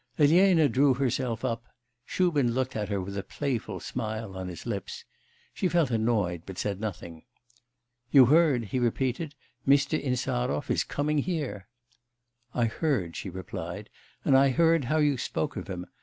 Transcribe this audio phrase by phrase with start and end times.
[0.17, 1.63] Elena drew herself up.
[2.07, 5.05] Shubin looked at her with a playful smile on his lips.
[5.53, 7.25] She felt annoyed, but said nothing.
[8.09, 9.35] 'You heard,' he repeated,
[9.67, 10.01] 'Mr.
[10.03, 11.67] Insarov is coming here.'
[12.55, 13.91] 'I heard,' she replied;
[14.25, 15.85] 'and I heard how you spoke of him.